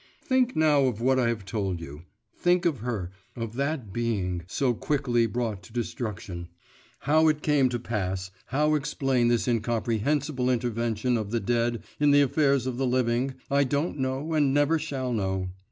[0.23, 2.01] Think now of what I have told you;
[2.35, 6.47] think of her, of that being so quickly brought to destruction.
[7.01, 12.21] How it came to pass, how explain this incomprehensible intervention of the dead in the
[12.23, 15.51] affairs of the living, I don't know and never shall know.